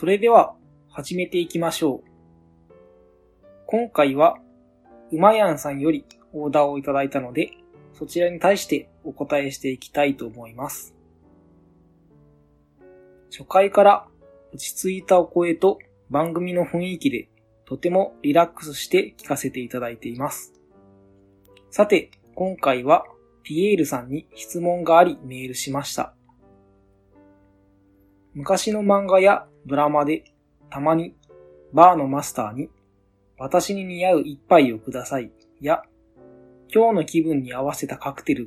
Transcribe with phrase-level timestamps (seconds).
[0.00, 0.54] それでは
[0.88, 2.04] 始めていきましょう。
[3.66, 4.38] 今回は、
[5.12, 7.50] うまやんさんよりオーダーをいただいたので、
[7.92, 10.94] そちらに対してお答えしていきたいと思います。
[13.30, 14.06] 初回から
[14.54, 15.78] 落ち着いたお声と
[16.08, 17.28] 番組の雰囲気で
[17.66, 20.54] とてもリラックスして聞かせていただいています。
[21.70, 23.04] さて、今回は
[23.42, 26.14] ピエールさんに質問がありメールしました。
[28.32, 30.24] 昔の漫画やドラマで
[30.68, 31.14] たまに
[31.72, 32.68] バーのマスターに
[33.38, 35.84] 私に似合う一杯をくださいや
[36.74, 38.46] 今日の気分に合わせたカクテル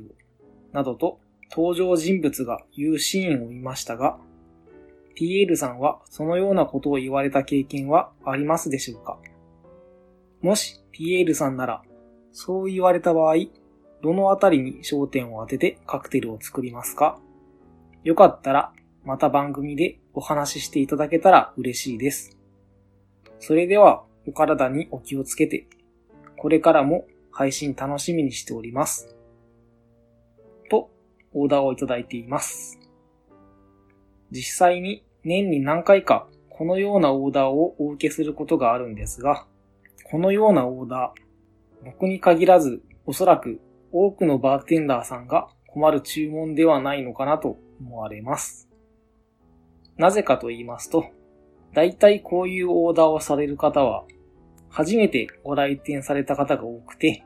[0.72, 1.18] などと
[1.50, 4.18] 登場人物が言うシーンを見ましたが
[5.14, 9.16] ピエールさんはそのようなことを言われた経験はありますでしょうか？
[10.42, 11.82] もしピエールさんなら
[12.32, 13.36] そう言われた場合
[14.02, 17.18] どのあたりに焦点を当ててカクテルを作りますか？
[18.02, 18.72] よかったら
[19.04, 22.38] また番組でお話ししていただけたら嬉しいです。
[23.38, 25.66] それではお体にお気をつけて、
[26.36, 29.14] これからも配信楽しみにしております。
[30.70, 30.90] と、
[31.32, 32.78] オーダーをいただいています。
[34.30, 39.46] 実際に年に何回かこのようなオーダーをお受けすることがあるんですが、
[40.10, 43.60] このようなオーダー、僕に限らずおそらく
[43.92, 48.68] 多くのバーテンダーさんが困る注文ではないのかなと思われます。
[49.96, 51.06] なぜかと言いますと、
[51.72, 54.04] 大体こういうオーダーをされる方は、
[54.68, 57.24] 初めてご来店された方が多くて、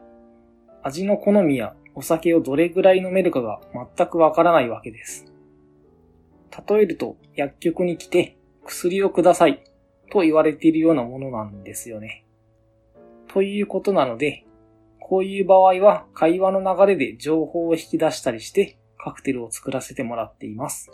[0.82, 3.60] 味の好みやお酒をどれぐらい飲めるかが
[3.96, 5.26] 全くわからないわけです。
[6.68, 9.64] 例えると、薬局に来て薬をください
[10.10, 12.24] と言われているようなものなんですよね。
[13.28, 14.44] ということなので、
[15.00, 20.90] こういう場合は会話の流れで情報を引き出したりしてカクテルを作らせてもらっています。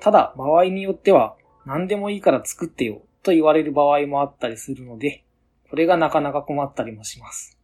[0.00, 1.36] ただ、場合によっては、
[1.66, 5.24] 何でもいいから作ってよと言われる場合もあったりするので、
[5.70, 7.58] これがなかなか困ったりもします。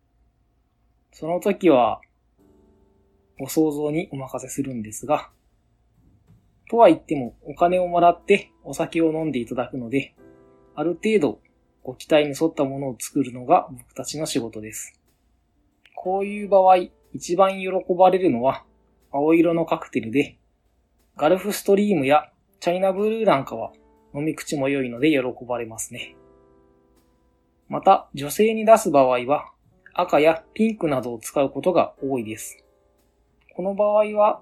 [1.12, 2.00] その時は、
[3.38, 5.30] ご想像にお任せするんですが、
[6.70, 10.14] とは言ってもお金をもらってお酒を飲んでいただくので、
[10.75, 11.41] ある程度
[11.82, 14.98] ご期待に沿ったものを作るのが僕たちの仕事です。
[15.94, 16.76] こういう場合、
[17.12, 18.64] 一番喜ばれるのは
[19.10, 20.38] 青色のカクテルで、
[21.20, 23.72] ガルフストリームやチャイナブルーなんかは
[24.14, 26.16] 飲み口も良いので喜ばれますね。
[27.69, 29.53] また、女性に出す場合は
[29.92, 32.64] 赤やピンクなどを使うことが多いです。
[33.54, 34.41] この場合は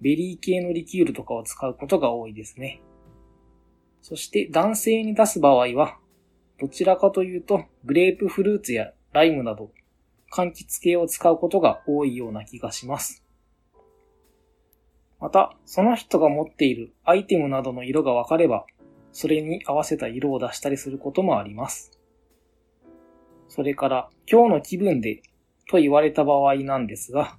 [0.00, 2.80] ベリー系のリキュールとかを使うことが多いですね。
[4.00, 5.98] そして男性に出す場合は
[6.60, 9.72] どちらかというとグレープフルーツやライムなど
[10.32, 13.21] 柑橘系を使うことが多いような気がします。
[15.22, 18.66] また、その人が持っているアイテムなどの色が分かれば、
[19.12, 21.92] それに合わせた色を出したりすることもあります。
[23.46, 25.22] それから、今日の気分で
[25.70, 27.38] と言われた場合なんですが、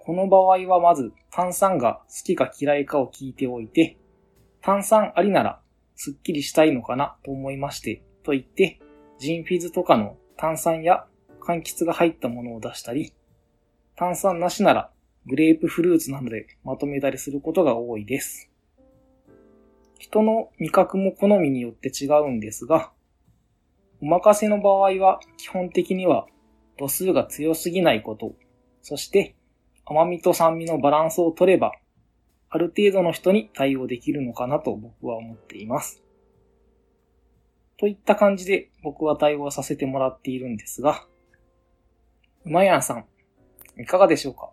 [0.00, 3.96] この場合はまず炭酸が好きか嫌いかを聞いておいて、
[4.60, 5.60] 炭酸ありなら
[5.94, 8.80] すっきりしたいのかなと思いまして、と言って、
[9.20, 11.06] ジンフィズとかの炭酸や
[11.40, 13.12] 柑橘が入ったものを出したり、
[13.94, 14.90] 炭酸なしなら
[15.30, 18.50] グレープフルーツなどでまとめたりすることが多いです。
[19.96, 22.90] 人の味覚も好みによって違うんですが、
[24.02, 26.26] お任せの場合は基本的には
[26.78, 28.34] 度数が強すぎないこと、
[28.82, 29.36] そして
[29.84, 31.70] 甘みと酸味のバランスを取れば、
[32.48, 36.02] ある程度の人に対応できるのかなと僕は思っています。
[37.78, 41.06] といった感じで僕は対応させてもらっているんですが、
[42.44, 43.04] うまやんさん、
[43.80, 44.50] いかがでしょうか？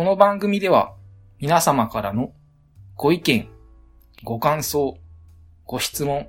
[0.00, 0.94] この番組では
[1.40, 2.32] 皆様からの
[2.96, 3.50] ご意見、
[4.24, 4.96] ご感想、
[5.66, 6.26] ご質問、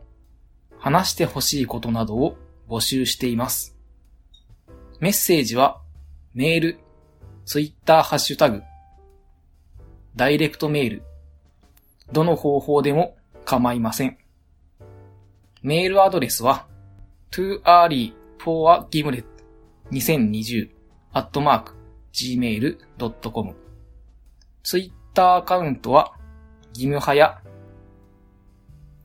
[0.78, 2.36] 話してほしいことなどを
[2.68, 3.78] 募集しています。
[5.00, 5.80] メッセージは、
[6.34, 6.80] メール、
[7.46, 8.62] ツイッターハッシュタグ、
[10.18, 11.04] ダイレクトメール、
[12.12, 13.16] どの方法でも
[13.46, 14.18] 構いません。
[15.62, 16.68] メールアドレスは、
[17.32, 19.24] too early for a gimlet
[19.92, 20.70] 2020
[21.14, 21.72] at mark
[22.12, 23.61] gmail.com
[24.64, 26.14] ツイッターアカウントは、
[26.74, 27.42] ギムハヤ、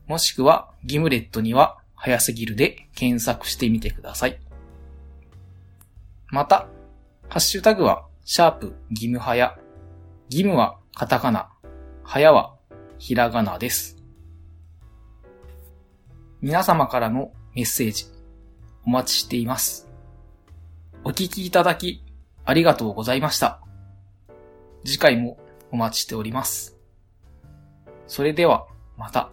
[0.07, 4.39] もしくはギムレットには早すぎるで検索してみてください。
[6.27, 6.67] また、
[7.27, 9.57] ハッシュタグは、シャープギムハヤ。
[10.29, 11.49] ギムはカタカナ、
[12.03, 12.55] ハヤは
[12.99, 13.97] ひらがなです。
[16.41, 18.05] 皆様からのメッセージ、
[18.85, 19.89] お待ちしています。
[21.03, 22.03] お聞きいただき、
[22.45, 23.61] ありがとうございました。
[24.85, 25.37] 次回も
[25.71, 26.77] お待ちしております。
[28.07, 28.67] それでは、
[28.97, 29.31] また。